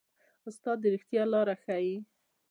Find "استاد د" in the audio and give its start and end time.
0.47-0.85